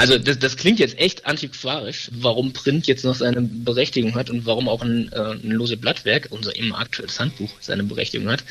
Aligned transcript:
Also 0.00 0.16
das, 0.16 0.38
das 0.38 0.56
klingt 0.56 0.78
jetzt 0.78 0.98
echt 0.98 1.26
antiquarisch, 1.26 2.10
warum 2.10 2.54
Print 2.54 2.86
jetzt 2.86 3.04
noch 3.04 3.14
seine 3.14 3.42
Berechtigung 3.42 4.14
hat 4.14 4.30
und 4.30 4.46
warum 4.46 4.66
auch 4.66 4.80
ein, 4.80 5.12
äh, 5.12 5.32
ein 5.32 5.50
lose 5.50 5.76
Blattwerk, 5.76 6.28
unser 6.30 6.56
immer 6.56 6.78
aktuelles 6.78 7.20
Handbuch, 7.20 7.50
seine 7.60 7.82
Berechtigung 7.84 8.30
hat. 8.30 8.42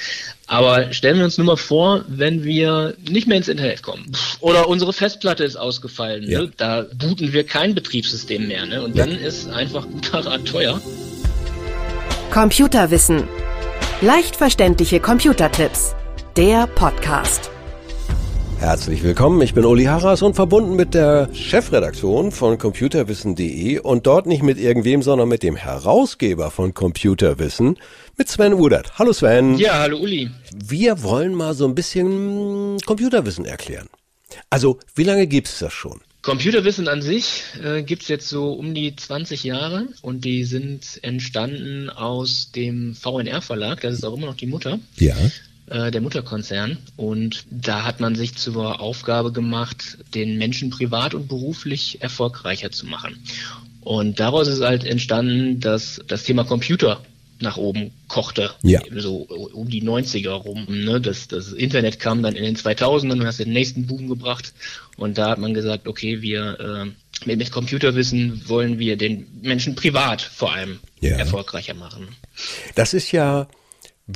Aber 0.46 0.94
stellen 0.94 1.18
wir 1.18 1.26
uns 1.26 1.40
nur 1.40 1.48
mal 1.48 1.58
vor, 1.58 2.06
wenn 2.08 2.44
wir 2.44 2.94
nicht 3.10 3.26
mehr 3.26 3.38
ins 3.38 3.48
Internet 3.48 3.82
kommen 3.82 4.12
oder 4.42 4.68
unsere 4.68 4.94
Festplatte 4.94 5.44
ist 5.44 5.56
ausgefallen, 5.56 6.30
ja. 6.30 6.42
ne? 6.42 6.52
da 6.56 6.86
booten 6.94 7.34
wir 7.34 7.44
kein 7.44 7.74
Betriebssystem 7.74 8.48
mehr 8.48 8.68
ne? 8.68 8.84
und 8.84 8.96
ja. 8.96 9.08
dann 9.08 9.18
ist 9.18 9.50
einfach 9.50 9.88
guter 9.88 10.28
Rat 10.28 10.46
teuer. 10.46 10.80
Computerwissen. 12.30 13.24
Leicht 14.02 14.36
verständliche 14.36 15.00
Computertipps. 15.00 15.96
Der 16.38 16.68
Podcast. 16.68 17.50
Herzlich 18.60 19.04
willkommen, 19.04 19.42
ich 19.42 19.54
bin 19.54 19.64
Uli 19.64 19.86
Harras 19.86 20.22
und 20.22 20.36
verbunden 20.36 20.76
mit 20.76 20.94
der 20.94 21.34
Chefredaktion 21.34 22.34
von 22.34 22.58
computerwissen.de 22.58 23.80
und 23.80 24.06
dort 24.06 24.26
nicht 24.26 24.44
mit 24.44 24.60
irgendwem, 24.60 25.02
sondern 25.02 25.30
mit 25.30 25.44
dem 25.44 25.56
Herausgeber 25.56 26.52
von 26.52 26.74
Computerwissen, 26.74 27.78
mit 28.18 28.28
Sven 28.28 28.54
Udert. 28.54 29.00
Hallo 29.00 29.14
Sven. 29.14 29.58
Ja, 29.58 29.80
hallo 29.80 30.00
Uli. 30.00 30.30
Wir 30.54 31.02
wollen 31.04 31.36
mal 31.36 31.54
so 31.54 31.66
ein 31.66 31.74
bisschen 31.74 32.78
Computerwissen 32.86 33.46
erklären. 33.46 33.88
Also, 34.50 34.78
wie 34.94 35.06
lange 35.06 35.26
gibt's 35.26 35.60
das 35.60 35.72
schon? 35.72 36.02
Computerwissen 36.22 36.90
an 36.90 37.02
sich 37.02 37.44
äh, 37.64 37.82
gibt 37.82 38.10
jetzt 38.10 38.28
so 38.28 38.52
um 38.52 38.74
die 38.74 38.94
20 38.94 39.46
Jahre 39.46 39.88
und 40.02 40.26
die 40.26 40.44
sind 40.44 41.00
entstanden 41.02 41.90
aus 41.90 42.52
dem 42.54 42.94
VNR 42.94 43.42
Verlag, 43.42 43.80
das 43.80 43.94
ist 43.94 44.04
auch 44.04 44.18
immer 44.18 44.28
noch 44.28 44.36
die 44.36 44.48
Mutter. 44.48 44.80
Ja. 44.98 45.16
Äh, 45.70 45.92
der 45.92 46.02
Mutterkonzern. 46.02 46.80
Und 46.98 47.46
da 47.52 47.84
hat 47.84 48.00
man 48.00 48.16
sich 48.16 48.36
zur 48.36 48.82
Aufgabe 48.82 49.32
gemacht, 49.32 50.00
den 50.16 50.40
Menschen 50.40 50.72
privat 50.72 51.14
und 51.14 51.28
beruflich 51.28 52.02
erfolgreicher 52.02 52.72
zu 52.72 52.88
machen. 52.88 53.24
Und 53.82 54.20
daraus 54.20 54.48
ist 54.48 54.62
halt 54.62 54.84
entstanden, 54.84 55.60
dass 55.60 56.02
das 56.08 56.24
Thema 56.24 56.44
Computer 56.44 57.02
nach 57.40 57.58
oben 57.58 57.92
kochte, 58.08 58.52
ja. 58.64 58.82
so 58.98 59.18
um 59.54 59.70
die 59.70 59.84
90er 59.84 60.32
rum. 60.32 60.66
Ne? 60.68 61.00
Das, 61.00 61.28
das 61.28 61.52
Internet 61.52 62.00
kam 62.00 62.24
dann 62.24 62.36
in 62.36 62.44
den 62.44 62.58
2000ern 62.58 63.12
und 63.12 63.28
hat 63.28 63.38
den 63.38 63.54
nächsten 63.54 63.86
Boom 63.86 64.10
gebracht. 64.10 64.54
Und 64.98 65.20
da 65.20 65.30
hat 65.30 65.38
man 65.38 65.54
gesagt, 65.54 65.88
okay, 65.88 66.24
wir 66.24 66.60
äh, 66.60 67.26
mit, 67.28 67.38
mit 67.38 67.52
Computerwissen 67.52 68.42
wollen 68.50 68.80
wir 68.80 68.98
den 68.98 69.28
Menschen 69.44 69.76
privat 69.76 70.24
vor 70.24 70.52
allem 70.52 70.80
ja. 71.00 71.16
erfolgreicher 71.18 71.76
machen. 71.76 72.08
Das 72.74 72.96
ist 72.96 73.12
ja 73.12 73.48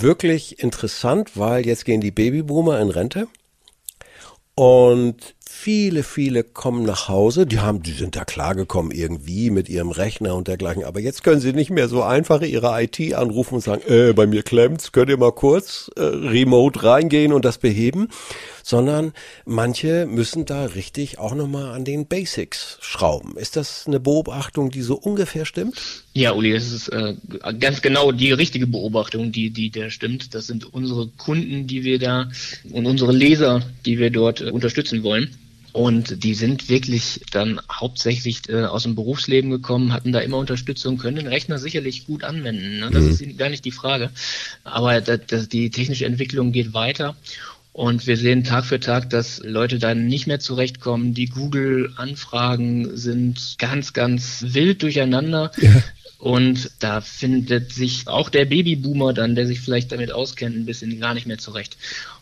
wirklich 0.01 0.59
interessant, 0.59 1.37
weil 1.37 1.65
jetzt 1.65 1.85
gehen 1.85 2.01
die 2.01 2.11
Babyboomer 2.11 2.79
in 2.79 2.89
Rente. 2.89 3.27
Und 4.55 5.35
viele, 5.55 6.03
viele 6.03 6.43
kommen 6.43 6.83
nach 6.83 7.07
Hause, 7.07 7.45
die 7.45 7.59
haben, 7.59 7.81
die 7.83 7.93
sind 7.93 8.17
da 8.17 8.25
klargekommen 8.25 8.91
irgendwie 8.91 9.49
mit 9.49 9.69
ihrem 9.69 9.91
Rechner 9.91 10.35
und 10.35 10.49
dergleichen, 10.49 10.83
aber 10.83 10.99
jetzt 10.99 11.23
können 11.23 11.39
sie 11.39 11.53
nicht 11.53 11.69
mehr 11.69 11.87
so 11.87 12.03
einfach 12.03 12.41
ihre 12.41 12.83
IT 12.83 13.13
anrufen 13.13 13.55
und 13.55 13.61
sagen, 13.61 13.81
äh, 13.87 14.11
bei 14.11 14.25
mir 14.25 14.43
klemmt's, 14.43 14.91
könnt 14.91 15.09
ihr 15.09 15.17
mal 15.17 15.31
kurz 15.31 15.89
äh, 15.95 16.01
remote 16.01 16.83
reingehen 16.83 17.31
und 17.31 17.45
das 17.45 17.59
beheben, 17.59 18.09
sondern 18.61 19.13
manche 19.45 20.05
müssen 20.05 20.45
da 20.45 20.65
richtig 20.65 21.19
auch 21.19 21.35
nochmal 21.35 21.73
an 21.73 21.85
den 21.85 22.07
Basics 22.07 22.77
schrauben. 22.81 23.37
Ist 23.37 23.55
das 23.55 23.87
eine 23.87 24.01
Beobachtung, 24.01 24.69
die 24.69 24.81
so 24.81 24.95
ungefähr 24.95 25.45
stimmt? 25.45 25.81
Ja, 26.13 26.33
Uli, 26.33 26.51
das 26.51 26.71
ist 26.71 26.89
äh, 26.89 27.15
ganz 27.59 27.81
genau 27.81 28.11
die 28.11 28.31
richtige 28.31 28.67
Beobachtung, 28.67 29.31
die, 29.31 29.49
die 29.49 29.69
der 29.69 29.91
stimmt. 29.91 30.33
Das 30.33 30.47
sind 30.47 30.73
unsere 30.73 31.07
Kunden, 31.07 31.67
die 31.67 31.83
wir 31.83 31.99
da 31.99 32.29
und 32.71 32.85
unsere 32.85 33.13
Leser, 33.13 33.61
die 33.85 33.99
wir 33.99 34.09
dort 34.09 34.41
äh, 34.41 34.49
unterstützen 34.49 35.03
wollen. 35.03 35.29
Und 35.73 36.23
die 36.23 36.35
sind 36.35 36.69
wirklich 36.69 37.21
dann 37.31 37.59
hauptsächlich 37.69 38.47
äh, 38.47 38.65
aus 38.65 38.83
dem 38.83 38.93
Berufsleben 38.93 39.49
gekommen, 39.49 39.91
hatten 39.91 40.11
da 40.11 40.19
immer 40.19 40.37
Unterstützung, 40.37 40.99
können 40.99 41.17
den 41.17 41.27
Rechner 41.27 41.57
sicherlich 41.57 42.05
gut 42.05 42.23
anwenden. 42.23 42.79
Ne? 42.79 42.91
Das 42.91 43.03
mhm. 43.03 43.09
ist 43.09 43.37
gar 43.39 43.49
nicht 43.49 43.65
die 43.65 43.71
Frage. 43.71 44.11
Aber 44.63 45.01
das, 45.01 45.21
das, 45.27 45.49
die 45.49 45.71
technische 45.71 46.05
Entwicklung 46.05 46.51
geht 46.51 46.75
weiter. 46.75 47.15
Und 47.71 48.05
wir 48.05 48.17
sehen 48.17 48.43
Tag 48.43 48.65
für 48.65 48.79
Tag, 48.79 49.09
dass 49.09 49.39
Leute 49.39 49.79
dann 49.79 50.05
nicht 50.05 50.27
mehr 50.27 50.39
zurechtkommen. 50.39 51.15
Die 51.15 51.25
Google-Anfragen 51.25 52.95
sind 52.95 53.55
ganz, 53.57 53.93
ganz 53.93 54.45
wild 54.49 54.83
durcheinander. 54.83 55.51
Ja. 55.59 55.83
Und 56.23 56.71
da 56.79 57.01
findet 57.01 57.73
sich 57.73 58.07
auch 58.07 58.29
der 58.29 58.45
Babyboomer 58.45 59.11
dann, 59.11 59.35
der 59.35 59.45
sich 59.45 59.59
vielleicht 59.59 59.91
damit 59.91 60.13
auskennt, 60.13 60.55
ein 60.55 60.65
bisschen 60.65 60.97
gar 61.01 61.13
nicht 61.13 61.27
mehr 61.27 61.37
zurecht. 61.37 61.75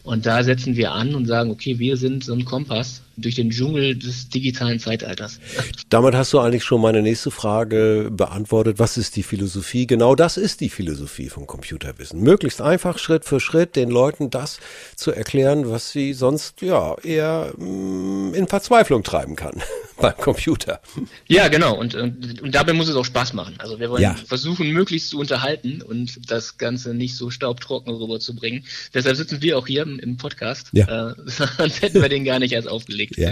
Und 0.04 0.26
da 0.26 0.44
setzen 0.44 0.76
wir 0.76 0.92
an 0.94 1.14
und 1.14 1.28
sagen, 1.28 1.52
okay, 1.52 1.78
wir 1.78 1.96
sind 1.98 2.24
so 2.24 2.34
ein 2.34 2.44
Kompass 2.44 3.02
durch 3.18 3.36
den 3.36 3.52
Dschungel 3.52 3.96
des 3.96 4.30
digitalen 4.30 4.80
Zeitalters. 4.80 5.40
Damit 5.90 6.16
hast 6.16 6.34
du 6.34 6.40
eigentlich 6.40 6.64
schon 6.64 6.82
meine 6.82 7.04
nächste 7.04 7.30
Frage 7.30 8.10
beantwortet. 8.12 8.80
Was 8.80 8.98
ist 8.98 9.16
die 9.16 9.22
Philosophie? 9.22 9.86
Genau 9.86 10.16
das 10.16 10.38
ist 10.38 10.62
die 10.62 10.70
Philosophie 10.70 11.30
vom 11.30 11.46
Computerwissen. 11.46 12.22
Möglichst 12.22 12.62
einfach 12.62 12.98
Schritt 12.98 13.26
für 13.26 13.40
Schritt 13.40 13.76
den 13.76 13.92
Leuten 13.92 14.32
das 14.32 14.60
zu 14.96 15.12
erklären, 15.12 15.70
was 15.70 15.92
sie 15.92 16.14
sonst 16.14 16.62
ja 16.62 16.96
eher 17.04 17.54
mm, 17.58 18.34
in 18.34 18.48
Verzweiflung 18.48 19.04
treiben 19.04 19.36
kann 19.36 19.62
beim 20.02 20.18
Computer. 20.18 20.82
Ja, 21.28 21.48
genau. 21.48 21.78
Und, 21.78 21.96
und, 21.96 22.42
und 22.42 22.56
dabei 22.56 22.74
muss 22.74 22.90
es 22.90 22.96
auch 22.96 23.06
Spaß 23.06 23.34
machen. 23.34 23.56
Also 23.60 23.80
wir 23.80 23.90
wollen 23.90 24.02
ja. 24.02 24.16
versuchen, 24.16 24.72
möglichst 24.72 25.10
zu 25.10 25.20
unterhalten 25.20 25.82
und 25.82 26.30
das 26.30 26.58
Ganze 26.58 26.94
nicht 26.94 27.16
so 27.16 27.30
staubtrocken 27.30 27.94
rüberzubringen. 27.94 28.66
Deshalb 28.94 29.18
sitzen 29.18 29.42
wir 29.42 29.58
auch 29.58 29.68
hier 29.68 29.84
im, 29.84 30.00
im 30.00 30.18
Podcast. 30.18 30.70
Ja. 30.74 31.12
Äh, 31.12 31.16
sonst 31.26 31.82
hätten 31.82 32.02
wir 32.02 32.10
den 32.10 32.26
gar 32.26 32.40
nicht 32.40 32.54
erst 32.54 32.68
aufgelegt. 32.68 33.18
Ja. 33.18 33.32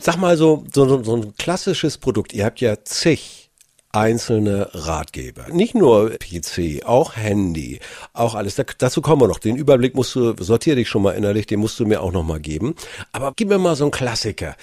Sag 0.00 0.16
mal 0.16 0.36
so, 0.36 0.66
so, 0.72 1.02
so 1.02 1.16
ein 1.16 1.34
klassisches 1.36 1.98
Produkt. 1.98 2.32
Ihr 2.32 2.44
habt 2.44 2.60
ja 2.60 2.82
zig 2.84 3.46
einzelne 3.96 4.68
Ratgeber. 4.72 5.46
Nicht 5.50 5.74
nur 5.74 6.10
PC, 6.10 6.84
auch 6.84 7.16
Handy, 7.16 7.80
auch 8.12 8.34
alles. 8.34 8.54
Da, 8.54 8.64
dazu 8.76 9.00
kommen 9.00 9.22
wir 9.22 9.28
noch. 9.28 9.38
Den 9.38 9.56
Überblick 9.56 9.94
musst 9.94 10.14
du, 10.14 10.34
sortier 10.38 10.76
dich 10.76 10.88
schon 10.88 11.02
mal 11.02 11.12
innerlich, 11.12 11.46
den 11.46 11.60
musst 11.60 11.80
du 11.80 11.86
mir 11.86 12.02
auch 12.02 12.12
noch 12.12 12.22
mal 12.22 12.38
geben. 12.38 12.74
Aber 13.12 13.32
gib 13.34 13.48
mir 13.48 13.58
mal 13.58 13.74
so 13.74 13.84
einen 13.84 13.90
Klassiker 13.90 14.54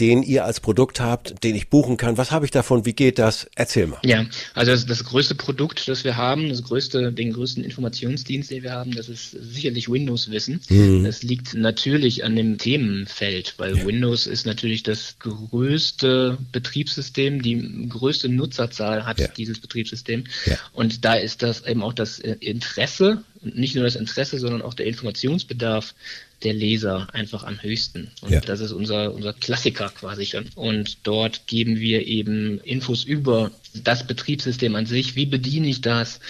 den 0.00 0.22
ihr 0.22 0.44
als 0.44 0.60
Produkt 0.60 1.00
habt, 1.00 1.42
den 1.42 1.54
ich 1.56 1.70
buchen 1.70 1.96
kann. 1.96 2.18
Was 2.18 2.30
habe 2.30 2.44
ich 2.44 2.50
davon? 2.50 2.84
Wie 2.84 2.92
geht 2.92 3.18
das? 3.18 3.48
Erzähl 3.54 3.86
mal. 3.86 3.98
Ja, 4.04 4.26
also 4.54 4.70
das, 4.70 4.86
das 4.86 5.04
größte 5.04 5.34
Produkt, 5.34 5.88
das 5.88 6.04
wir 6.04 6.16
haben, 6.16 6.48
das 6.48 6.62
größte, 6.62 7.12
den 7.12 7.32
größten 7.32 7.64
Informationsdienst, 7.64 8.50
den 8.50 8.62
wir 8.62 8.72
haben, 8.72 8.92
das 8.94 9.08
ist 9.08 9.30
sicherlich 9.30 9.90
Windows-Wissen. 9.90 10.60
Mhm. 10.68 11.04
Das 11.04 11.22
liegt 11.22 11.54
natürlich 11.54 12.24
an 12.24 12.36
dem 12.36 12.58
Themenfeld, 12.58 13.54
weil 13.58 13.78
ja. 13.78 13.86
Windows 13.86 14.26
ist 14.26 14.46
natürlich 14.46 14.82
das 14.82 15.16
größte 15.18 16.38
Betriebssystem, 16.52 17.42
die 17.42 17.88
größte 17.88 18.28
Nutzerzahl 18.28 19.06
hat 19.06 19.18
ja. 19.18 19.28
dieses 19.28 19.60
Betriebssystem. 19.60 20.24
Ja. 20.46 20.56
Und 20.72 21.04
da 21.04 21.14
ist 21.14 21.42
das 21.42 21.66
eben 21.66 21.82
auch 21.82 21.92
das 21.92 22.18
Interesse, 22.18 23.24
nicht 23.42 23.74
nur 23.74 23.84
das 23.84 23.96
Interesse, 23.96 24.38
sondern 24.38 24.62
auch 24.62 24.74
der 24.74 24.86
Informationsbedarf 24.86 25.94
der 26.42 26.54
Leser 26.54 27.08
einfach 27.12 27.44
am 27.44 27.60
höchsten. 27.62 28.10
Und 28.20 28.30
ja. 28.30 28.40
das 28.40 28.60
ist 28.60 28.72
unser, 28.72 29.12
unser 29.12 29.32
Klassiker 29.32 29.88
quasi. 29.88 30.28
Und 30.54 30.98
dort 31.02 31.46
geben 31.46 31.78
wir 31.78 32.06
eben 32.06 32.60
Infos 32.60 33.04
über 33.04 33.50
das 33.74 34.06
Betriebssystem 34.06 34.74
an 34.76 34.86
sich. 34.86 35.16
Wie 35.16 35.26
bediene 35.26 35.68
ich 35.68 35.80
das? 35.80 36.20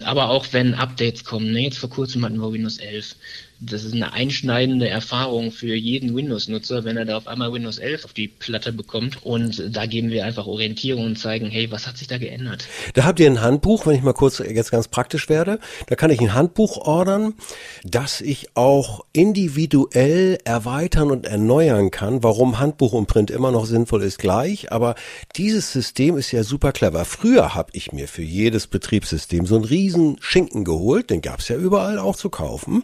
Aber 0.00 0.28
auch 0.28 0.46
wenn 0.52 0.74
Updates 0.74 1.24
kommen. 1.24 1.52
Ne? 1.52 1.62
Jetzt 1.62 1.78
vor 1.78 1.90
kurzem 1.90 2.24
hatten 2.24 2.40
wir 2.40 2.52
Windows 2.52 2.78
11 2.78 3.16
das 3.60 3.84
ist 3.84 3.94
eine 3.94 4.12
einschneidende 4.12 4.88
Erfahrung 4.88 5.50
für 5.50 5.74
jeden 5.74 6.14
Windows-Nutzer, 6.14 6.84
wenn 6.84 6.96
er 6.96 7.06
da 7.06 7.16
auf 7.16 7.26
einmal 7.26 7.52
Windows 7.52 7.78
11 7.78 8.04
auf 8.04 8.12
die 8.12 8.28
Platte 8.28 8.72
bekommt. 8.72 9.24
Und 9.24 9.74
da 9.74 9.86
geben 9.86 10.10
wir 10.10 10.24
einfach 10.24 10.46
Orientierung 10.46 11.06
und 11.06 11.18
zeigen, 11.18 11.46
hey, 11.46 11.70
was 11.70 11.86
hat 11.86 11.96
sich 11.96 12.06
da 12.06 12.18
geändert? 12.18 12.66
Da 12.94 13.04
habt 13.04 13.18
ihr 13.18 13.26
ein 13.26 13.40
Handbuch, 13.40 13.86
wenn 13.86 13.96
ich 13.96 14.02
mal 14.02 14.12
kurz 14.12 14.38
jetzt 14.38 14.70
ganz 14.70 14.88
praktisch 14.88 15.28
werde. 15.28 15.58
Da 15.86 15.96
kann 15.96 16.10
ich 16.10 16.20
ein 16.20 16.34
Handbuch 16.34 16.76
ordern, 16.76 17.34
das 17.82 18.20
ich 18.20 18.54
auch 18.54 19.04
individuell 19.12 20.38
erweitern 20.44 21.10
und 21.10 21.24
erneuern 21.24 21.90
kann. 21.90 22.22
Warum 22.22 22.58
Handbuch 22.58 22.92
und 22.92 23.06
Print 23.06 23.30
immer 23.30 23.52
noch 23.52 23.64
sinnvoll 23.64 24.02
ist 24.02 24.18
gleich, 24.18 24.70
aber 24.70 24.96
dieses 25.36 25.72
System 25.72 26.18
ist 26.18 26.30
ja 26.30 26.44
super 26.44 26.72
clever. 26.72 27.04
Früher 27.04 27.54
habe 27.54 27.70
ich 27.72 27.92
mir 27.92 28.06
für 28.08 28.22
jedes 28.22 28.66
Betriebssystem 28.66 29.46
so 29.46 29.56
einen 29.56 29.64
riesen 29.64 30.18
Schinken 30.20 30.64
geholt, 30.64 31.10
den 31.10 31.22
gab 31.22 31.40
es 31.40 31.48
ja 31.48 31.56
überall 31.56 31.98
auch 31.98 32.16
zu 32.16 32.28
kaufen. 32.28 32.82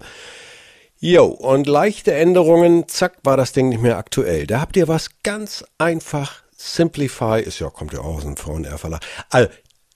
Jo, 1.04 1.24
und 1.24 1.66
leichte 1.66 2.14
Änderungen, 2.14 2.86
zack, 2.86 3.14
war 3.24 3.36
das 3.36 3.50
Ding 3.50 3.70
nicht 3.70 3.82
mehr 3.82 3.98
aktuell. 3.98 4.46
Da 4.46 4.60
habt 4.60 4.76
ihr 4.76 4.86
was 4.86 5.10
ganz 5.24 5.64
einfach. 5.76 6.44
Simplify 6.56 7.40
ist 7.40 7.58
ja, 7.58 7.70
kommt 7.70 7.92
ja 7.92 7.98
auch 7.98 8.18
aus 8.18 8.22
dem 8.22 8.36
VR-Verlag. 8.36 9.04
Also, 9.28 9.48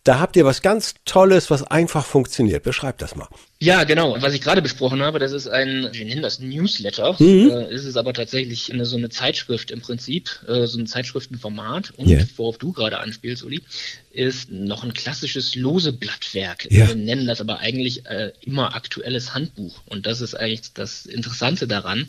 da 0.06 0.20
habt 0.20 0.37
ihr 0.37 0.44
was 0.44 0.62
ganz 0.62 0.94
Tolles, 1.05 1.50
was 1.50 1.64
einfach 1.64 2.06
funktioniert. 2.06 2.62
Beschreibt 2.62 3.03
das 3.03 3.17
mal. 3.17 3.26
Ja, 3.58 3.82
genau. 3.82 4.17
Was 4.20 4.35
ich 4.35 4.41
gerade 4.41 4.62
besprochen 4.62 5.03
habe, 5.03 5.19
das 5.19 5.32
ist 5.32 5.49
ein, 5.49 5.88
wir 5.91 6.05
nennen 6.05 6.23
das 6.23 6.38
Newsletter. 6.38 7.17
Mhm. 7.19 7.50
Äh, 7.50 7.75
ist 7.75 7.85
es 7.85 7.97
aber 7.97 8.12
tatsächlich 8.12 8.73
eine, 8.73 8.85
so 8.85 8.97
eine 8.97 9.08
Zeitschrift 9.08 9.73
im 9.73 9.81
Prinzip, 9.81 10.31
äh, 10.47 10.67
so 10.67 10.79
ein 10.79 10.87
Zeitschriftenformat. 10.87 11.93
Und 11.97 12.08
yeah. 12.08 12.25
worauf 12.37 12.58
du 12.58 12.73
gerade 12.73 13.00
anspielst, 13.00 13.43
Uli, 13.43 13.62
ist 14.12 14.50
noch 14.53 14.85
ein 14.85 14.94
klassisches 14.94 15.56
lose 15.56 15.93
Blattwerk. 15.93 16.70
Yeah. 16.70 16.88
Wir 16.88 16.94
nennen 16.94 17.26
das 17.26 17.41
aber 17.41 17.58
eigentlich 17.58 18.06
äh, 18.06 18.31
immer 18.43 18.76
aktuelles 18.76 19.35
Handbuch. 19.35 19.81
Und 19.87 20.06
das 20.06 20.20
ist 20.20 20.35
eigentlich 20.35 20.73
das 20.73 21.05
Interessante 21.05 21.67
daran, 21.67 22.06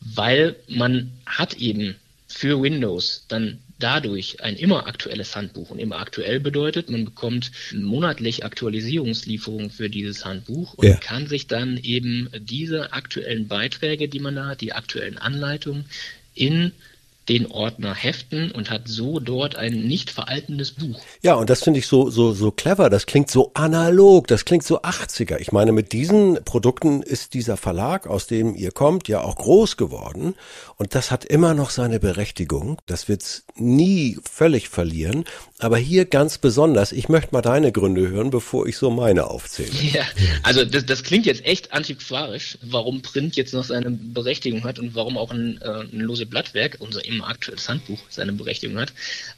weil 0.00 0.56
man 0.66 1.12
hat 1.26 1.54
eben 1.54 1.94
für 2.26 2.60
Windows 2.60 3.26
dann 3.28 3.60
dadurch 3.78 4.40
ein 4.40 4.56
immer 4.56 4.86
aktuelles 4.86 5.34
Handbuch 5.34 5.70
und 5.70 5.78
immer 5.78 5.98
aktuell 5.98 6.40
bedeutet, 6.40 6.90
man 6.90 7.04
bekommt 7.04 7.50
monatlich 7.72 8.44
Aktualisierungslieferungen 8.44 9.70
für 9.70 9.90
dieses 9.90 10.24
Handbuch 10.24 10.74
und 10.74 10.86
ja. 10.86 10.96
kann 10.96 11.26
sich 11.26 11.46
dann 11.46 11.78
eben 11.78 12.28
diese 12.38 12.92
aktuellen 12.92 13.48
Beiträge, 13.48 14.08
die 14.08 14.20
man 14.20 14.36
da 14.36 14.46
hat, 14.46 14.60
die 14.60 14.72
aktuellen 14.72 15.18
Anleitungen 15.18 15.86
in 16.34 16.72
den 17.28 17.50
Ordner 17.50 17.94
heften 17.94 18.50
und 18.50 18.70
hat 18.70 18.82
so 18.86 19.18
dort 19.18 19.56
ein 19.56 19.86
nicht 19.86 20.10
veraltendes 20.10 20.72
Buch. 20.72 21.00
Ja, 21.22 21.34
und 21.34 21.48
das 21.50 21.62
finde 21.62 21.80
ich 21.80 21.86
so, 21.86 22.10
so, 22.10 22.32
so 22.32 22.50
clever. 22.50 22.90
Das 22.90 23.06
klingt 23.06 23.30
so 23.30 23.50
analog. 23.54 24.26
Das 24.26 24.44
klingt 24.44 24.64
so 24.64 24.82
80er. 24.82 25.38
Ich 25.38 25.52
meine, 25.52 25.72
mit 25.72 25.92
diesen 25.92 26.44
Produkten 26.44 27.02
ist 27.02 27.34
dieser 27.34 27.56
Verlag, 27.56 28.06
aus 28.06 28.26
dem 28.26 28.54
ihr 28.54 28.72
kommt, 28.72 29.08
ja 29.08 29.22
auch 29.22 29.36
groß 29.36 29.76
geworden. 29.76 30.34
Und 30.76 30.94
das 30.94 31.10
hat 31.10 31.24
immer 31.24 31.54
noch 31.54 31.70
seine 31.70 32.00
Berechtigung. 32.00 32.78
Das 32.86 33.08
wird's 33.08 33.44
nie 33.56 34.18
völlig 34.30 34.68
verlieren. 34.68 35.24
Aber 35.60 35.78
hier 35.78 36.04
ganz 36.04 36.38
besonders. 36.38 36.92
Ich 36.92 37.08
möchte 37.08 37.32
mal 37.32 37.42
deine 37.42 37.72
Gründe 37.72 38.08
hören, 38.08 38.30
bevor 38.30 38.66
ich 38.66 38.76
so 38.76 38.90
meine 38.90 39.28
aufzähle. 39.28 39.70
Ja, 39.94 40.02
also 40.42 40.64
das, 40.64 40.84
das 40.86 41.02
klingt 41.04 41.26
jetzt 41.26 41.44
echt 41.44 41.72
antiquarisch, 41.72 42.58
warum 42.62 43.02
Print 43.02 43.36
jetzt 43.36 43.54
noch 43.54 43.64
seine 43.64 43.90
Berechtigung 43.90 44.64
hat 44.64 44.78
und 44.78 44.94
warum 44.94 45.16
auch 45.16 45.30
ein, 45.30 45.60
äh, 45.62 45.84
ein 45.92 46.00
lose 46.00 46.26
Blattwerk, 46.26 46.76
unser 46.80 47.04
aktuelles 47.22 47.68
Handbuch 47.68 48.00
seine 48.10 48.32
Berechtigung 48.32 48.78
hat. 48.78 48.92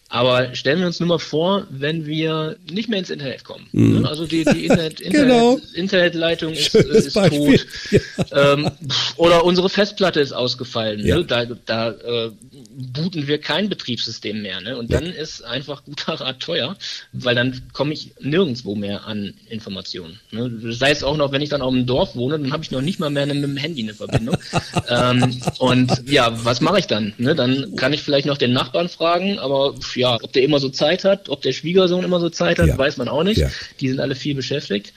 Aber 0.09 0.55
stellen 0.55 0.79
wir 0.79 0.87
uns 0.87 1.01
nur 1.01 1.09
mal 1.09 1.19
vor, 1.19 1.67
wenn 1.69 2.07
wir 2.07 2.57
nicht 2.71 2.89
mehr 2.89 3.01
ins 3.01 3.11
Internet 3.11 3.43
kommen. 3.43 3.67
Mhm. 3.73 4.07
Also 4.07 4.25
die, 4.25 4.45
die 4.45 4.67
Internet, 4.67 4.99
genau. 5.11 5.59
Internetleitung 5.75 6.53
ist, 6.53 6.75
ist 6.75 7.15
tot. 7.15 7.67
Ja. 7.91 8.53
Ähm, 8.53 8.71
oder 9.17 9.45
unsere 9.45 9.69
Festplatte 9.69 10.21
ist 10.21 10.33
ausgefallen. 10.33 11.01
Ne? 11.01 11.09
Ja. 11.09 11.17
Ne? 11.19 11.25
Da, 11.25 11.45
da 11.45 11.91
äh, 11.91 12.31
booten 12.77 13.27
wir 13.27 13.39
kein 13.39 13.69
Betriebssystem 13.69 14.43
mehr. 14.43 14.61
Ne? 14.61 14.77
Und 14.77 14.91
ja. 14.91 15.01
dann 15.01 15.11
ist 15.11 15.45
einfach 15.45 15.85
guter 15.85 16.15
Rat 16.15 16.41
teuer, 16.41 16.77
weil 17.13 17.35
dann 17.35 17.63
komme 17.73 17.93
ich 17.93 18.13
nirgendwo 18.21 18.75
mehr 18.75 19.07
an 19.07 19.35
Informationen. 19.49 20.19
Ne? 20.31 20.51
Das 20.51 20.81
heißt 20.81 21.05
auch 21.05 21.17
noch, 21.17 21.33
wenn 21.33 21.43
ich 21.43 21.49
dann 21.49 21.63
auf 21.63 21.73
dem 21.73 21.87
Dorf 21.87 22.17
wohne, 22.17 22.39
dann 22.39 22.53
habe 22.53 22.63
ich 22.63 22.71
noch 22.71 22.83
nicht 22.83 22.99
mal 22.99 23.11
mehr 23.11 23.27
mit 23.27 23.43
dem 23.43 23.57
Handy 23.57 23.83
eine 23.83 23.95
Verbindung. 23.95 24.37
ähm, 24.89 25.41
und 25.59 26.03
ja, 26.07 26.33
was 26.45 26.61
mache 26.61 26.79
ich 26.81 26.87
dann? 26.87 27.13
Ne? 27.19 27.35
Dann 27.35 27.77
kann 27.77 27.93
ich 27.93 28.03
vielleicht 28.03 28.27
noch 28.27 28.39
den 28.39 28.53
Nachbarn 28.53 28.89
fragen, 28.89 29.39
aber 29.39 29.75
ja, 29.97 30.19
ob 30.23 30.33
der 30.33 30.43
immer 30.43 30.59
so 30.59 30.69
Zeit 30.69 31.05
hat, 31.05 31.29
ob 31.29 31.43
der 31.43 31.53
Schwiegersohn 31.53 32.05
immer 32.05 32.21
so 32.21 32.31
Zeit 32.31 32.59
hat, 32.59 32.69
ja. 32.69 32.79
weiß 32.79 32.97
man 32.97 33.09
auch 33.09 33.25
nicht. 33.25 33.39
Ja. 33.39 33.51
Die 33.81 33.89
sind 33.89 34.01
alle 34.01 34.15
viel 34.15 34.35
beschäftigt. 34.35 34.93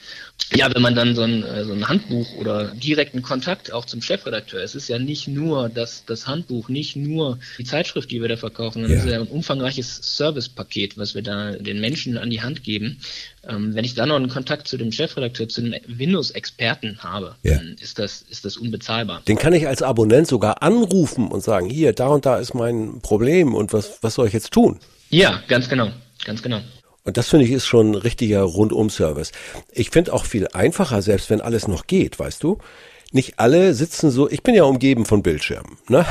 Ja, 0.54 0.74
wenn 0.74 0.82
man 0.82 0.94
dann 0.94 1.14
so 1.14 1.22
ein, 1.22 1.44
äh, 1.44 1.64
so 1.64 1.72
ein 1.72 1.88
Handbuch 1.88 2.26
oder 2.36 2.72
direkten 2.74 3.22
Kontakt 3.22 3.72
auch 3.72 3.84
zum 3.84 4.02
Chefredakteur, 4.02 4.62
es 4.62 4.74
ist 4.74 4.88
ja 4.88 4.98
nicht 4.98 5.28
nur 5.28 5.68
das, 5.68 6.04
das 6.06 6.26
Handbuch, 6.26 6.68
nicht 6.68 6.96
nur 6.96 7.38
die 7.58 7.64
Zeitschrift, 7.64 8.10
die 8.10 8.20
wir 8.20 8.28
da 8.28 8.36
verkaufen, 8.36 8.82
sondern 8.82 8.92
ja. 8.92 8.98
es 8.98 9.04
ist 9.04 9.12
ja 9.12 9.20
ein 9.20 9.28
umfangreiches 9.28 10.16
Servicepaket, 10.16 10.98
was 10.98 11.14
wir 11.14 11.22
da 11.22 11.52
den 11.52 11.80
Menschen 11.80 12.18
an 12.18 12.30
die 12.30 12.42
Hand 12.42 12.64
geben. 12.64 12.98
Ähm, 13.48 13.74
wenn 13.74 13.84
ich 13.84 13.94
dann 13.94 14.08
noch 14.08 14.16
einen 14.16 14.28
Kontakt 14.28 14.66
zu 14.66 14.76
dem 14.76 14.92
Chefredakteur, 14.92 15.48
zu 15.48 15.60
einem 15.60 15.74
Windows-Experten 15.86 16.98
habe, 16.98 17.36
ja. 17.42 17.56
dann 17.56 17.76
ist 17.80 17.98
das, 17.98 18.22
ist 18.28 18.44
das 18.44 18.56
unbezahlbar. 18.56 19.22
Den 19.28 19.38
kann 19.38 19.52
ich 19.52 19.68
als 19.68 19.82
Abonnent 19.82 20.26
sogar 20.26 20.62
anrufen 20.62 21.28
und 21.28 21.42
sagen, 21.42 21.70
hier, 21.70 21.92
da 21.92 22.08
und 22.08 22.26
da 22.26 22.38
ist 22.38 22.54
mein 22.54 23.00
Problem 23.02 23.54
und 23.54 23.72
was, 23.72 23.98
was 24.02 24.14
soll 24.14 24.26
ich 24.26 24.32
jetzt 24.32 24.50
tun? 24.52 24.80
Ja, 25.10 25.42
ganz 25.48 25.68
genau, 25.68 25.90
ganz 26.24 26.42
genau. 26.42 26.60
Und 27.04 27.16
das 27.16 27.28
finde 27.28 27.44
ich 27.44 27.50
ist 27.50 27.66
schon 27.66 27.92
ein 27.92 27.94
richtiger 27.96 28.42
Rundum-Service. 28.42 29.32
Ich 29.72 29.90
finde 29.90 30.12
auch 30.12 30.24
viel 30.24 30.46
einfacher, 30.48 31.02
selbst 31.02 31.30
wenn 31.30 31.40
alles 31.40 31.66
noch 31.66 31.86
geht, 31.86 32.18
weißt 32.18 32.42
du? 32.42 32.58
Nicht 33.10 33.38
alle 33.38 33.74
sitzen 33.74 34.10
so, 34.10 34.30
ich 34.30 34.42
bin 34.42 34.54
ja 34.54 34.64
umgeben 34.64 35.04
von 35.04 35.22
Bildschirmen, 35.22 35.78
ne? 35.88 36.06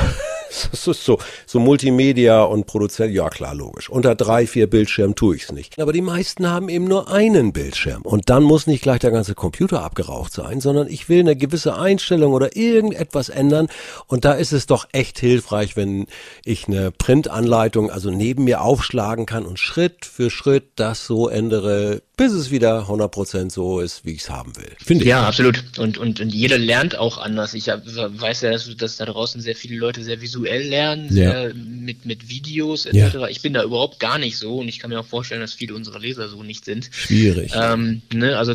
Das 0.71 0.87
ist 0.87 1.03
so, 1.03 1.19
so 1.45 1.59
Multimedia 1.59 2.43
und 2.43 2.65
Produzent, 2.65 3.13
ja 3.13 3.29
klar, 3.29 3.55
logisch. 3.55 3.89
Unter 3.89 4.15
drei, 4.15 4.47
vier 4.47 4.69
Bildschirmen 4.69 5.15
tue 5.15 5.35
ich 5.35 5.43
es 5.43 5.51
nicht. 5.51 5.79
Aber 5.79 5.93
die 5.93 6.01
meisten 6.01 6.49
haben 6.49 6.69
eben 6.69 6.85
nur 6.85 7.11
einen 7.11 7.53
Bildschirm. 7.53 8.01
Und 8.01 8.29
dann 8.29 8.43
muss 8.43 8.67
nicht 8.67 8.81
gleich 8.81 8.99
der 8.99 9.11
ganze 9.11 9.35
Computer 9.35 9.83
abgeraucht 9.83 10.33
sein, 10.33 10.61
sondern 10.61 10.87
ich 10.87 11.09
will 11.09 11.19
eine 11.19 11.35
gewisse 11.35 11.75
Einstellung 11.75 12.33
oder 12.33 12.55
irgendetwas 12.55 13.29
ändern. 13.29 13.67
Und 14.07 14.25
da 14.25 14.33
ist 14.33 14.51
es 14.51 14.65
doch 14.65 14.87
echt 14.91 15.19
hilfreich, 15.19 15.75
wenn 15.75 16.07
ich 16.43 16.67
eine 16.67 16.91
Printanleitung 16.91 17.91
also 17.91 18.09
neben 18.09 18.43
mir 18.43 18.61
aufschlagen 18.61 19.25
kann 19.25 19.45
und 19.45 19.59
Schritt 19.59 20.05
für 20.05 20.29
Schritt 20.29 20.71
das 20.75 21.05
so 21.05 21.27
ändere, 21.27 22.01
bis 22.19 22.33
es 22.33 22.51
wieder 22.51 22.81
100% 22.89 23.49
so 23.49 23.79
ist, 23.79 24.03
wie 24.03 24.11
ich 24.11 24.23
es 24.23 24.29
haben 24.29 24.53
will. 24.57 24.71
Finde 24.83 25.05
ich. 25.05 25.09
Ja, 25.09 25.25
absolut. 25.25 25.63
Und, 25.77 25.97
und, 25.97 26.19
und 26.19 26.33
jeder 26.33 26.57
lernt 26.57 26.97
auch 26.97 27.17
anders. 27.17 27.53
Ich 27.53 27.67
weiß 27.67 28.41
ja, 28.41 28.51
dass, 28.51 28.75
dass 28.75 28.97
da 28.97 29.05
draußen 29.05 29.39
sehr 29.39 29.55
viele 29.55 29.77
Leute 29.77 30.03
sehr 30.03 30.19
visuell 30.19 30.67
lernen, 30.67 31.15
ja. 31.15 31.53
mit, 31.53 32.05
mit 32.05 32.27
Videos 32.27 32.85
etc. 32.85 33.13
Ja. 33.13 33.27
Ich 33.29 33.41
bin 33.41 33.53
da 33.53 33.63
überhaupt 33.63 34.01
gar 34.01 34.17
nicht 34.17 34.37
so 34.37 34.57
und 34.57 34.67
ich 34.67 34.79
kann 34.79 34.89
mir 34.89 34.99
auch 34.99 35.05
vorstellen, 35.05 35.39
dass 35.39 35.53
viele 35.53 35.73
unserer 35.73 35.99
Leser 35.99 36.27
so 36.27 36.43
nicht 36.43 36.65
sind. 36.65 36.89
Schwierig. 36.91 37.53
Ähm, 37.55 38.01
ne, 38.13 38.37
also 38.37 38.53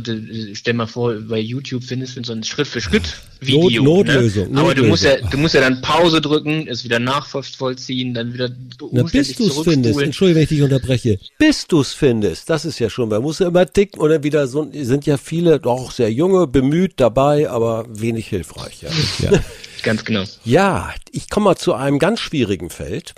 stell 0.53 0.75
mal 0.75 0.87
vor, 0.87 1.15
bei 1.15 1.39
YouTube 1.39 1.85
findest 1.85 2.19
du 2.19 2.25
so 2.25 2.35
ein 2.35 2.45
Schritt 2.45 2.69
für 2.69 2.83
Schritt 2.83 3.15
Video. 3.47 3.83
Not, 3.83 4.07
Notlösung. 4.07 4.53
Ne? 4.53 4.61
Aber 4.61 4.75
du 4.75 4.85
musst 4.85 5.05
ja, 5.05 5.17
du 5.17 5.39
musst 5.39 5.55
ja 5.55 5.61
dann 5.61 5.81
Pause 5.81 6.21
drücken, 6.21 6.67
es 6.69 6.85
wieder 6.85 6.99
nachvollziehen, 6.99 8.15
dann 8.15 8.33
wieder 8.33 8.51
Na, 8.93 9.03
bis 9.03 9.35
du 9.37 9.47
es 9.47 9.59
findest, 9.59 10.01
Entschuldigung, 10.01 10.37
wenn 10.37 10.43
ich 10.43 10.49
dich 10.49 10.63
unterbreche. 10.63 11.19
Bis 11.39 11.67
du 11.67 11.81
es 11.81 11.93
findest, 11.93 12.51
das 12.51 12.65
ist 12.65 12.79
ja 12.79 12.91
schon, 12.91 13.09
man 13.09 13.23
muss 13.23 13.39
ja 13.39 13.49
immer 13.49 13.65
dicken 13.65 14.01
oder 14.01 14.23
wieder 14.23 14.47
so, 14.47 14.69
sind 14.73 15.07
ja 15.07 15.17
viele 15.17 15.61
doch 15.61 15.91
sehr 15.91 16.13
junge, 16.13 16.47
bemüht 16.47 16.95
dabei, 16.97 17.49
aber 17.49 17.87
wenig 17.89 18.29
hilfreich. 18.29 18.83
Ja. 18.83 19.31
ja. 19.31 19.41
Ganz 19.83 20.05
genau. 20.05 20.25
Ja, 20.45 20.95
ich 21.13 21.29
komme 21.29 21.45
mal 21.45 21.57
zu 21.57 21.75
einem 21.75 21.99
ganz 21.99 22.19
schwierigen 22.21 22.71
Feld. 22.71 23.15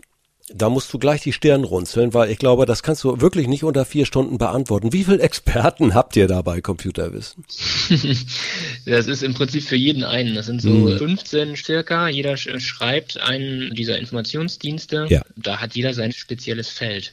Da 0.54 0.70
musst 0.70 0.92
du 0.92 0.98
gleich 1.00 1.22
die 1.22 1.32
Stirn 1.32 1.64
runzeln, 1.64 2.14
weil 2.14 2.30
ich 2.30 2.38
glaube, 2.38 2.66
das 2.66 2.84
kannst 2.84 3.02
du 3.02 3.20
wirklich 3.20 3.48
nicht 3.48 3.64
unter 3.64 3.84
vier 3.84 4.06
Stunden 4.06 4.38
beantworten. 4.38 4.92
Wie 4.92 5.02
viele 5.02 5.20
Experten 5.20 5.92
habt 5.92 6.14
ihr 6.14 6.28
da 6.28 6.40
bei 6.42 6.60
Computerwissen? 6.60 7.44
das 8.86 9.08
ist 9.08 9.24
im 9.24 9.34
Prinzip 9.34 9.64
für 9.64 9.74
jeden 9.74 10.04
einen. 10.04 10.36
Das 10.36 10.46
sind 10.46 10.62
so 10.62 10.70
mhm. 10.70 10.98
15 10.98 11.56
circa. 11.56 12.08
Jeder 12.08 12.36
schreibt 12.36 13.20
einen 13.20 13.74
dieser 13.74 13.98
Informationsdienste. 13.98 15.06
Ja. 15.08 15.22
Da 15.34 15.60
hat 15.60 15.74
jeder 15.74 15.94
sein 15.94 16.12
spezielles 16.12 16.68
Feld. 16.68 17.12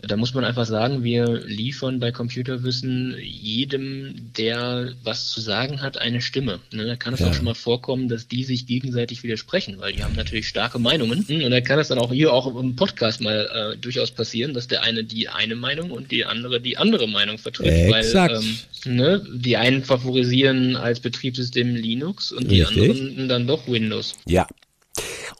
Da 0.00 0.16
muss 0.16 0.32
man 0.32 0.44
einfach 0.44 0.66
sagen, 0.66 1.02
wir 1.02 1.40
liefern 1.44 1.98
bei 1.98 2.12
Computerwissen 2.12 3.16
jedem, 3.20 4.30
der 4.36 4.92
was 5.02 5.28
zu 5.28 5.40
sagen 5.40 5.82
hat, 5.82 5.98
eine 5.98 6.20
Stimme. 6.20 6.60
Ne, 6.72 6.86
da 6.86 6.96
kann 6.96 7.14
es 7.14 7.20
ja. 7.20 7.28
auch 7.28 7.34
schon 7.34 7.44
mal 7.44 7.54
vorkommen, 7.54 8.08
dass 8.08 8.28
die 8.28 8.44
sich 8.44 8.66
gegenseitig 8.66 9.24
widersprechen, 9.24 9.80
weil 9.80 9.92
die 9.92 10.04
haben 10.04 10.14
natürlich 10.14 10.46
starke 10.46 10.78
Meinungen. 10.78 11.26
Und 11.28 11.50
da 11.50 11.60
kann 11.60 11.80
es 11.80 11.88
dann 11.88 11.98
auch 11.98 12.12
hier 12.12 12.32
auch 12.32 12.46
im 12.54 12.76
Podcast 12.76 13.20
mal 13.20 13.74
äh, 13.74 13.76
durchaus 13.76 14.12
passieren, 14.12 14.54
dass 14.54 14.68
der 14.68 14.82
eine 14.82 15.02
die 15.02 15.28
eine 15.28 15.56
Meinung 15.56 15.90
und 15.90 16.12
die 16.12 16.24
andere 16.24 16.60
die 16.60 16.76
andere 16.76 17.08
Meinung 17.08 17.38
vertritt. 17.38 17.66
Exakt. 17.66 18.34
Weil 18.34 18.42
ähm, 18.86 18.96
ne, 18.96 19.26
die 19.34 19.56
einen 19.56 19.82
favorisieren 19.82 20.76
als 20.76 21.00
Betriebssystem 21.00 21.74
Linux 21.74 22.30
und 22.30 22.48
Richtig. 22.48 22.68
die 22.68 22.90
anderen 22.90 23.28
dann 23.28 23.46
doch 23.48 23.66
Windows. 23.66 24.14
Ja, 24.26 24.46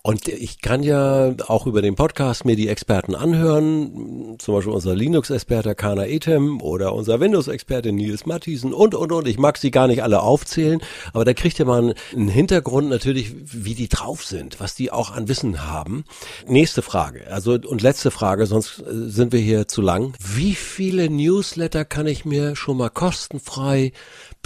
und 0.02 0.28
ich 0.28 0.60
kann 0.60 0.82
ja 0.82 1.34
auch 1.48 1.66
über 1.66 1.82
den 1.82 1.94
Podcast 1.94 2.44
mir 2.44 2.56
die 2.56 2.68
Experten 2.68 3.14
anhören, 3.14 4.36
zum 4.38 4.54
Beispiel 4.54 4.72
unser 4.72 4.94
Linux-Experte 4.94 5.74
Kana 5.74 6.06
Etem 6.06 6.60
oder 6.62 6.94
unser 6.94 7.20
Windows-Experte 7.20 7.92
Nils 7.92 8.24
Matthiesen 8.24 8.72
und, 8.72 8.94
und, 8.94 9.12
und. 9.12 9.26
Ich 9.26 9.38
mag 9.38 9.58
sie 9.58 9.70
gar 9.70 9.88
nicht 9.88 10.02
alle 10.02 10.20
aufzählen, 10.22 10.80
aber 11.12 11.24
da 11.24 11.34
kriegt 11.34 11.58
ja 11.58 11.64
man 11.64 11.94
einen 12.14 12.28
Hintergrund 12.28 12.88
natürlich, 12.88 13.32
wie 13.52 13.74
die 13.74 13.88
drauf 13.88 14.24
sind, 14.24 14.60
was 14.60 14.74
die 14.74 14.90
auch 14.90 15.10
an 15.10 15.28
Wissen 15.28 15.66
haben. 15.66 16.04
Nächste 16.46 16.82
Frage, 16.82 17.26
also 17.30 17.52
und 17.52 17.82
letzte 17.82 18.10
Frage, 18.10 18.46
sonst 18.46 18.78
äh, 18.80 18.84
sind 19.08 19.32
wir 19.32 19.40
hier 19.40 19.68
zu 19.68 19.82
lang. 19.82 20.14
Wie 20.20 20.54
viele 20.54 21.10
Newsletter 21.10 21.84
kann 21.84 22.06
ich 22.06 22.24
mir 22.24 22.56
schon 22.56 22.76
mal 22.76 22.90
kostenfrei 22.90 23.92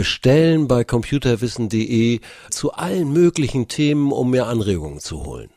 bestellen 0.02 0.66
bei 0.66 0.82
computerwissen.de 0.82 2.18
zu 2.50 2.72
allen 2.72 3.12
möglichen 3.12 3.68
Themen, 3.68 4.10
um 4.10 4.30
mir 4.30 4.48
Anregungen 4.48 4.98
zu 4.98 5.24
holen. 5.24 5.50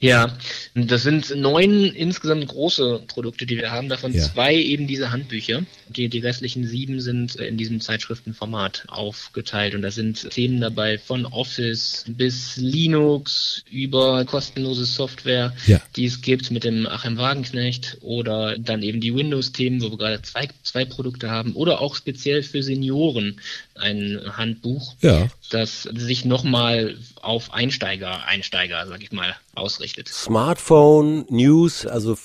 Ja, 0.00 0.32
das 0.74 1.02
sind 1.02 1.34
neun 1.34 1.86
insgesamt 1.86 2.46
große 2.46 3.02
Produkte, 3.08 3.46
die 3.46 3.56
wir 3.56 3.72
haben, 3.72 3.88
davon 3.88 4.14
ja. 4.14 4.22
zwei 4.22 4.54
eben 4.54 4.86
diese 4.86 5.10
Handbücher. 5.10 5.64
Die, 5.88 6.08
die 6.08 6.20
restlichen 6.20 6.64
sieben 6.64 7.00
sind 7.00 7.34
in 7.34 7.56
diesem 7.56 7.80
Zeitschriftenformat 7.80 8.84
aufgeteilt 8.86 9.74
und 9.74 9.82
da 9.82 9.90
sind 9.90 10.30
Themen 10.30 10.60
dabei 10.60 10.98
von 10.98 11.26
Office 11.26 12.04
bis 12.06 12.56
Linux 12.56 13.64
über 13.70 14.24
kostenlose 14.24 14.84
Software, 14.84 15.52
ja. 15.66 15.80
die 15.96 16.04
es 16.04 16.20
gibt 16.20 16.52
mit 16.52 16.62
dem 16.62 16.86
Achim 16.86 17.16
Wagenknecht 17.16 17.96
oder 18.00 18.56
dann 18.56 18.82
eben 18.82 19.00
die 19.00 19.14
Windows-Themen, 19.14 19.82
wo 19.82 19.90
wir 19.90 19.98
gerade 19.98 20.22
zwei, 20.22 20.48
zwei 20.62 20.84
Produkte 20.84 21.28
haben 21.28 21.54
oder 21.54 21.80
auch 21.80 21.96
speziell 21.96 22.44
für 22.44 22.62
Senioren 22.62 23.40
ein 23.74 24.20
Handbuch, 24.36 24.94
ja. 25.00 25.28
das 25.50 25.82
sich 25.82 26.24
nochmal 26.24 26.96
auf 27.20 27.52
Einsteiger, 27.52 28.24
Einsteiger, 28.26 28.86
sag 28.86 29.02
ich 29.02 29.10
mal, 29.10 29.34
ausrichtet. 29.58 30.08
Smartphone, 30.08 31.26
News, 31.28 31.86
also 31.86 32.16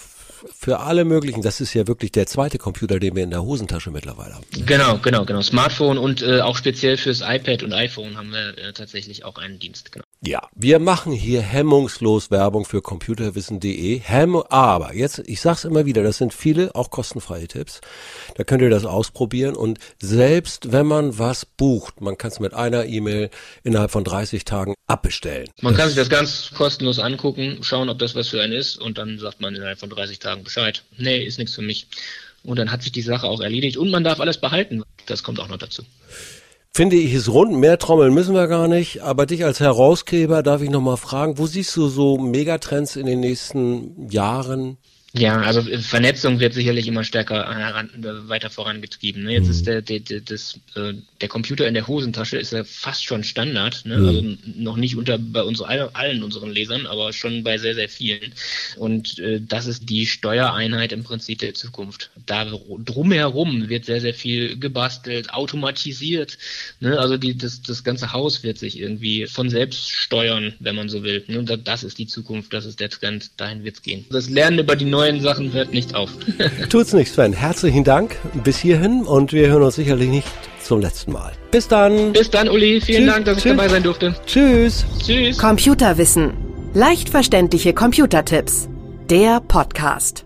für 0.52 0.80
alle 0.80 1.06
möglichen, 1.06 1.42
das 1.42 1.62
ist 1.62 1.74
ja 1.74 1.88
wirklich 1.88 2.12
der 2.12 2.28
zweite 2.28 2.58
Computer, 2.58 3.00
den 3.00 3.16
wir 3.16 3.24
in 3.24 3.30
der 3.30 3.44
Hosentasche 3.44 3.92
mittlerweile 3.92 4.36
haben. 4.36 4.46
Genau, 4.66 4.98
genau, 4.98 5.25
genau. 5.25 5.42
Smartphone 5.42 5.98
und 5.98 6.22
äh, 6.22 6.42
auch 6.42 6.58
speziell 6.58 6.98
fürs 6.98 7.22
iPad 7.22 7.63
und 7.63 7.74
iPhone 7.74 8.18
haben 8.18 8.32
wir 8.32 8.58
äh, 8.58 8.74
tatsächlich 8.74 9.24
auch 9.25 9.38
einen 9.38 9.60
Dienst. 9.60 9.92
Genau. 9.92 10.06
Ja, 10.25 10.48
wir 10.56 10.80
machen 10.80 11.12
hier 11.12 11.42
hemmungslos 11.42 12.32
Werbung 12.32 12.63
für 12.63 12.82
computerwissen.de. 12.82 14.00
Hemm, 14.00 14.38
aber 14.38 14.96
jetzt, 14.96 15.22
ich 15.25 15.42
sag's 15.42 15.65
immer 15.65 15.86
wieder, 15.86 16.01
das 16.01 16.18
sind 16.18 16.34
viele 16.34 16.74
auch 16.75 16.92
kostenfreie 16.92 17.46
Tipps. 17.50 17.82
Da 18.36 18.46
könnt 18.46 18.62
ihr 18.62 18.70
das 18.70 18.86
ausprobieren 18.86 19.53
und 19.53 19.80
selbst 20.00 20.72
wenn 20.72 20.86
man 20.86 21.20
was 21.20 21.46
bucht, 21.46 22.00
man 22.00 22.18
kann 22.18 22.32
es 22.32 22.39
mit 22.39 22.53
einer 22.53 22.86
E-Mail 22.86 23.32
innerhalb 23.65 23.92
von 23.92 24.06
30 24.06 24.46
Tagen 24.46 24.75
abbestellen. 24.88 25.50
Man 25.60 25.75
kann 25.75 25.89
sich 25.89 25.98
das 25.98 26.08
ganz 26.08 26.51
kostenlos 26.56 27.00
angucken, 27.00 27.58
schauen, 27.60 27.89
ob 27.89 28.00
das 28.00 28.15
was 28.15 28.30
für 28.30 28.42
einen 28.42 28.53
ist 28.53 28.77
und 28.77 28.98
dann 28.98 29.20
sagt 29.20 29.42
man 29.42 29.53
innerhalb 29.53 29.80
von 29.80 29.89
30 29.89 30.20
Tagen 30.20 30.46
Bescheid. 30.46 30.84
Nee, 30.98 31.22
ist 31.22 31.38
nichts 31.38 31.53
für 31.53 31.62
mich. 31.62 31.88
Und 32.44 32.60
dann 32.60 32.72
hat 32.72 32.82
sich 32.82 32.94
die 32.94 33.01
Sache 33.01 33.27
auch 33.27 33.42
erledigt 33.42 33.75
und 33.75 33.92
man 33.92 34.06
darf 34.06 34.22
alles 34.22 34.38
behalten. 34.38 34.84
Das 35.06 35.22
kommt 35.22 35.42
auch 35.42 35.50
noch 35.50 35.58
dazu. 35.58 35.84
Finde 36.75 36.96
ich 36.96 37.13
es 37.13 37.32
rund, 37.32 37.56
mehr 37.56 37.77
trommeln 37.77 38.15
müssen 38.15 38.34
wir 38.34 38.48
gar 38.48 38.68
nicht, 38.68 39.03
aber 39.03 39.27
dich 39.27 39.46
als 39.46 39.60
Herausgeber 39.60 40.42
darf 40.42 40.63
ich 40.63 40.72
nochmal 40.72 40.98
fragen, 40.98 41.38
wo 41.38 41.46
siehst 41.46 41.77
du 41.77 41.88
so 41.88 42.18
Megatrends 42.18 42.96
in 42.96 43.06
den 43.06 43.20
nächsten 43.20 44.10
Jahren? 44.10 44.77
Ja, 45.15 45.41
also 45.41 45.60
äh, 45.70 45.77
Vernetzung 45.77 46.39
wird 46.39 46.55
sicherlich 46.55 46.88
immer 46.88 47.03
stärker 47.03 47.48
heran, 47.55 47.91
äh, 48.03 48.27
weiter 48.29 48.50
vorangetrieben. 48.50 49.24
Ne? 49.24 49.34
Jetzt 49.34 49.46
mhm. 49.46 49.51
ist 49.51 49.67
der, 49.67 49.82
der, 49.84 50.00
der, 50.00 50.22
das, 50.22 50.60
äh, 50.75 50.93
der 51.22 51.29
Computer 51.29 51.67
in 51.67 51.75
der 51.75 51.88
Hosentasche 51.88 52.38
ist 52.38 52.51
ja 52.51 52.63
fast 52.63 53.05
schon 53.05 53.24
Standard. 53.24 53.86
Ne? 53.86 53.98
Mhm. 53.98 54.08
Also 54.08 54.24
noch 54.55 54.75
nicht 54.75 54.98
unter 54.98 55.20
bei 55.20 55.43
uns 55.43 55.62
allen 55.62 56.24
unseren 56.24 56.50
Lesern, 56.50 56.88
aber 56.88 57.13
schon 57.13 57.43
bei 57.43 57.60
sehr, 57.60 57.75
sehr 57.75 57.89
vielen. 57.89 58.34
Und 58.75 59.20
äh, 59.20 59.39
das 59.39 59.67
ist 59.67 59.88
die 59.88 60.08
Steuereinheit 60.08 60.91
im 60.91 61.03
Prinzip 61.03 61.39
der 61.39 61.53
Zukunft. 61.53 62.10
Da 62.25 62.51
drumherum 62.84 63.70
wird 63.70 63.86
sehr, 63.86 64.01
sehr 64.01 64.15
viel 64.15 64.58
gebastelt, 64.58 65.32
automatisiert. 65.32 66.39
Ne? 66.79 66.98
Also 66.98 67.17
die, 67.17 67.38
das, 67.38 67.62
das 67.62 67.84
ganze 67.84 68.13
Haus 68.13 68.41
wird 68.41 68.58
sich 68.58 68.79
irgendwie 68.79 69.27
von 69.27 69.51
selbst 69.51 69.91
steuern, 69.91 70.55
wenn 70.60 70.75
man 70.75 70.89
so 70.89 71.03
will. 71.03 71.24
Ne? 71.27 71.43
Das 71.43 71.84
ist 71.84 72.00
die 72.00 72.08
Zukunft, 72.08 72.51
das 72.51 72.65
ist 72.65 72.79
der 72.79 72.89
Trend, 72.89 73.29
dahin 73.38 73.63
wird's 73.63 73.84
gehen. 73.84 74.05
Das 74.10 74.32
Lernen 74.32 74.58
über 74.58 74.75
die 74.75 74.86
neue 74.86 75.02
neuen 75.03 75.22
Sachen 75.22 75.51
hört 75.53 75.74
nicht 75.74 75.95
auf. 75.95 76.10
Tut's 76.69 76.93
nicht, 76.93 77.12
Sven. 77.12 77.33
Herzlichen 77.33 77.83
Dank 77.83 78.17
bis 78.43 78.57
hierhin 78.57 79.03
und 79.03 79.33
wir 79.33 79.48
hören 79.48 79.63
uns 79.63 79.75
sicherlich 79.75 80.10
nicht 80.10 80.27
zum 80.62 80.79
letzten 80.79 81.12
Mal. 81.12 81.33
Bis 81.51 81.67
dann. 81.67 82.13
Bis 82.13 82.29
dann, 82.29 82.48
Uli. 82.48 82.79
Vielen 82.81 83.03
Tschüss. 83.03 83.13
Dank, 83.13 83.25
dass 83.25 83.38
ich 83.38 83.43
dabei 83.43 83.67
sein 83.67 83.83
durfte. 83.83 84.15
Tschüss. 84.25 84.86
Tschüss. 85.05 85.38
Computerwissen. 85.38 86.33
Leicht 86.74 87.10
verständliche 87.10 87.74
Computertipps. 87.74 88.69
Der 89.10 89.41
Podcast. 89.41 90.25